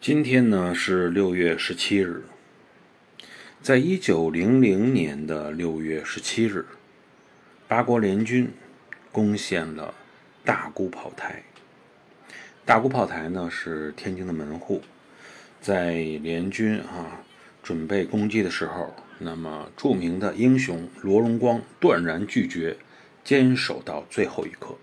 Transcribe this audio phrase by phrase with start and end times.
[0.00, 2.22] 今天呢是六月十七日。
[3.60, 6.64] 在一九零零年的六月十七日
[7.66, 8.48] 八国联军
[9.10, 9.92] 攻陷了
[10.44, 11.42] 大沽炮台。
[12.64, 14.80] 大沽炮台呢是天津的门户
[15.60, 17.20] 在联军啊
[17.64, 22.76] 准备攻击的时候那么著名的英雄罗荣光断然拒绝
[23.24, 24.76] 坚守到最后一刻。